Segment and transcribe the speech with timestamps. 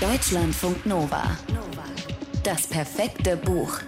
[0.00, 1.24] Deutschlandfunk Nova.
[2.42, 3.80] Das perfekte Buch.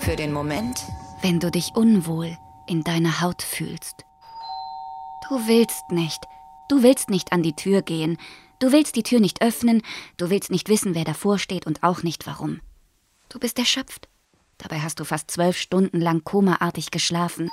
[0.00, 0.78] Für den Moment,
[1.22, 2.36] wenn du dich unwohl
[2.66, 4.04] in deiner Haut fühlst.
[5.30, 6.20] Du willst nicht.
[6.68, 8.18] Du willst nicht an die Tür gehen.
[8.58, 9.80] Du willst die Tür nicht öffnen.
[10.18, 12.60] Du willst nicht wissen, wer davor steht und auch nicht warum.
[13.30, 14.10] Du bist erschöpft.
[14.58, 17.50] Dabei hast du fast zwölf Stunden lang komaartig geschlafen.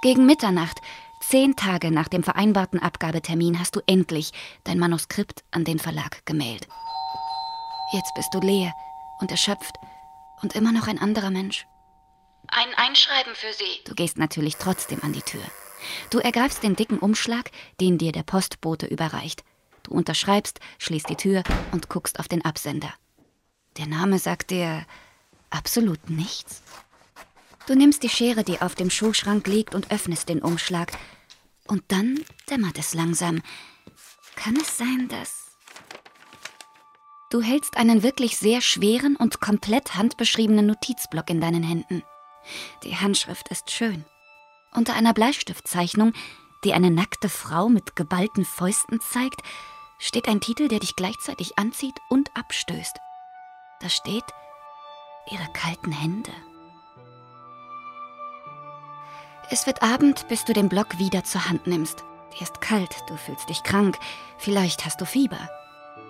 [0.00, 0.80] Gegen Mitternacht
[1.20, 4.32] Zehn Tage nach dem vereinbarten Abgabetermin hast du endlich
[4.64, 6.68] dein Manuskript an den Verlag gemeldet.
[7.92, 8.72] Jetzt bist du leer
[9.20, 9.76] und erschöpft
[10.42, 11.66] und immer noch ein anderer Mensch.
[12.48, 13.84] Ein Einschreiben für Sie.
[13.84, 15.42] Du gehst natürlich trotzdem an die Tür.
[16.10, 17.50] Du ergreifst den dicken Umschlag,
[17.80, 19.44] den dir der Postbote überreicht.
[19.82, 21.42] Du unterschreibst, schließt die Tür
[21.72, 22.92] und guckst auf den Absender.
[23.76, 24.84] Der Name sagt dir
[25.50, 26.62] absolut nichts.
[27.66, 30.92] Du nimmst die Schere, die auf dem Schuhschrank liegt, und öffnest den Umschlag.
[31.66, 33.42] Und dann dämmert es langsam.
[34.36, 35.56] Kann es sein, dass...
[37.30, 42.02] Du hältst einen wirklich sehr schweren und komplett handbeschriebenen Notizblock in deinen Händen.
[42.82, 44.04] Die Handschrift ist schön.
[44.72, 46.12] Unter einer Bleistiftzeichnung,
[46.64, 49.42] die eine nackte Frau mit geballten Fäusten zeigt,
[49.98, 52.96] steht ein Titel, der dich gleichzeitig anzieht und abstößt.
[53.80, 54.24] Da steht
[55.30, 56.32] Ihre kalten Hände.
[59.52, 62.04] Es wird Abend, bis du den Block wieder zur Hand nimmst.
[62.32, 63.98] Dir ist kalt, du fühlst dich krank,
[64.38, 65.50] vielleicht hast du Fieber.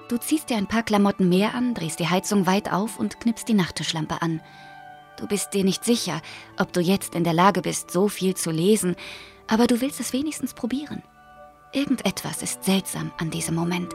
[0.08, 3.48] Du ziehst dir ein paar Klamotten mehr an, drehst die Heizung weit auf und knippst
[3.48, 4.42] die Nachttischlampe an.
[5.16, 6.20] Du bist dir nicht sicher,
[6.58, 8.94] ob du jetzt in der Lage bist, so viel zu lesen,
[9.48, 11.02] aber du willst es wenigstens probieren.
[11.72, 13.91] Irgendetwas ist seltsam an diesem Moment.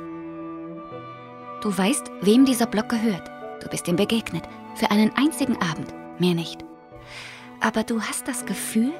[1.62, 3.30] Du weißt, wem dieser Block gehört.
[3.62, 6.66] Du bist ihm begegnet, für einen einzigen Abend, mehr nicht.
[7.60, 8.94] Aber du hast das Gefühl,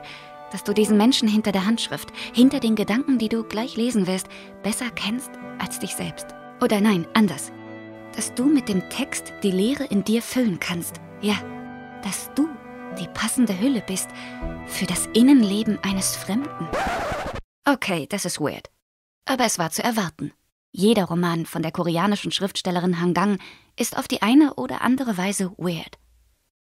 [0.56, 4.28] dass du diesen Menschen hinter der Handschrift, hinter den Gedanken, die du gleich lesen wirst,
[4.64, 6.28] besser kennst als dich selbst.
[6.62, 7.52] Oder nein, anders.
[8.16, 11.02] Dass du mit dem Text die Leere in dir füllen kannst.
[11.20, 11.36] Ja,
[12.06, 12.48] dass du
[12.98, 14.08] die passende Hülle bist
[14.66, 16.70] für das Innenleben eines Fremden.
[17.66, 18.70] Okay, das ist weird.
[19.26, 20.32] Aber es war zu erwarten.
[20.72, 23.42] Jeder Roman von der koreanischen Schriftstellerin Han Gang
[23.78, 25.98] ist auf die eine oder andere Weise weird.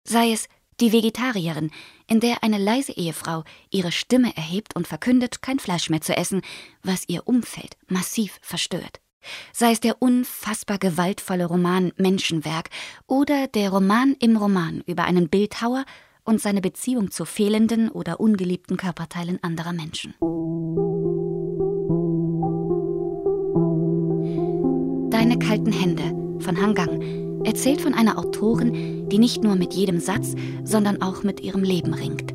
[0.08, 0.48] Sei es
[0.80, 1.70] die Vegetarierin,
[2.06, 6.42] in der eine leise Ehefrau ihre Stimme erhebt und verkündet, kein Fleisch mehr zu essen,
[6.82, 9.00] was ihr Umfeld massiv verstört.
[9.52, 12.70] Sei es der unfassbar gewaltvolle Roman Menschenwerk
[13.06, 15.84] oder der Roman im Roman über einen Bildhauer
[16.24, 20.14] und seine Beziehung zu fehlenden oder ungeliebten Körperteilen anderer Menschen.
[25.10, 30.34] Deine kalten Hände von Hangang erzählt von einer Autorin, die nicht nur mit jedem Satz,
[30.64, 32.34] sondern auch mit ihrem Leben ringt.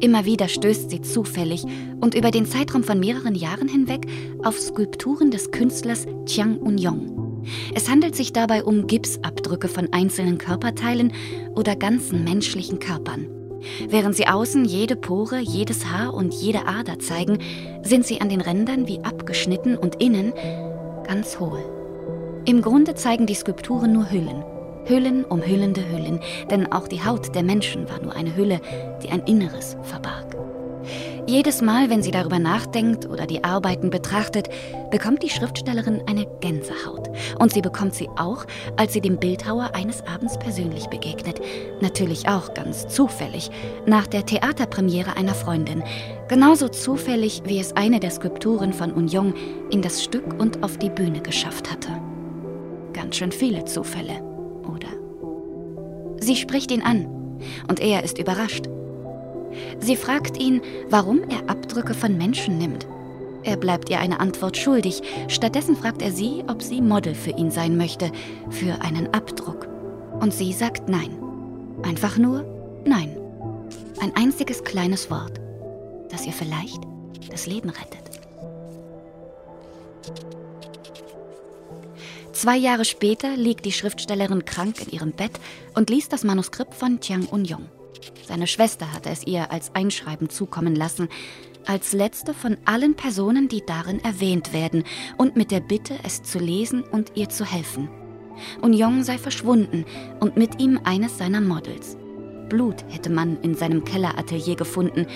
[0.00, 1.64] Immer wieder stößt sie zufällig
[2.00, 4.06] und über den Zeitraum von mehreren Jahren hinweg
[4.44, 7.42] auf Skulpturen des Künstlers Chiang Un-yong.
[7.74, 11.12] Es handelt sich dabei um Gipsabdrücke von einzelnen Körperteilen
[11.54, 13.26] oder ganzen menschlichen Körpern.
[13.88, 17.38] Während sie außen jede Pore, jedes Haar und jede Ader zeigen,
[17.82, 20.32] sind sie an den Rändern wie abgeschnitten und innen
[21.06, 21.77] ganz hohl.
[22.48, 24.42] Im Grunde zeigen die Skulpturen nur Hüllen.
[24.86, 26.18] Hüllen um hüllende Hüllen,
[26.50, 28.62] denn auch die Haut der Menschen war nur eine Hülle,
[29.02, 30.34] die ein Inneres verbarg.
[31.26, 34.48] Jedes Mal, wenn sie darüber nachdenkt oder die Arbeiten betrachtet,
[34.90, 37.10] bekommt die Schriftstellerin eine Gänsehaut.
[37.38, 38.46] Und sie bekommt sie auch,
[38.78, 41.42] als sie dem Bildhauer eines Abends persönlich begegnet.
[41.82, 43.50] Natürlich auch ganz zufällig,
[43.84, 45.82] nach der Theaterpremiere einer Freundin.
[46.28, 49.34] Genauso zufällig, wie es eine der Skulpturen von Union
[49.70, 51.90] in das Stück und auf die Bühne geschafft hatte
[53.08, 54.22] ganz schön viele Zufälle,
[54.64, 54.88] oder?
[56.20, 57.06] Sie spricht ihn an
[57.66, 58.68] und er ist überrascht.
[59.80, 60.60] Sie fragt ihn,
[60.90, 62.86] warum er Abdrücke von Menschen nimmt.
[63.44, 65.00] Er bleibt ihr eine Antwort schuldig.
[65.28, 68.12] Stattdessen fragt er sie, ob sie Model für ihn sein möchte,
[68.50, 69.66] für einen Abdruck.
[70.20, 71.16] Und sie sagt nein.
[71.82, 72.44] Einfach nur
[72.84, 73.16] nein.
[74.02, 75.40] Ein einziges kleines Wort,
[76.10, 76.82] das ihr vielleicht
[77.30, 78.08] das Leben rettet.
[82.38, 85.32] Zwei Jahre später liegt die Schriftstellerin krank in ihrem Bett
[85.74, 87.66] und liest das Manuskript von Chiang Un-yong.
[88.28, 91.08] Seine Schwester hatte es ihr als Einschreiben zukommen lassen,
[91.66, 94.84] als letzte von allen Personen, die darin erwähnt werden,
[95.16, 97.88] und mit der Bitte, es zu lesen und ihr zu helfen.
[98.62, 99.84] Un-yong sei verschwunden
[100.20, 101.96] und mit ihm eines seiner Models.
[102.48, 105.06] Blut hätte man in seinem Kelleratelier gefunden,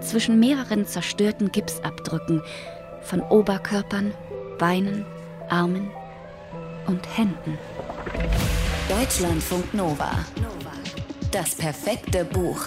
[0.00, 2.40] zwischen mehreren zerstörten Gipsabdrücken
[3.02, 4.14] von Oberkörpern,
[4.58, 5.04] Beinen,
[5.50, 5.90] Armen
[6.90, 7.56] und Händen.
[8.88, 10.10] Deutschlandfunk Nova.
[11.30, 12.66] Das perfekte Buch.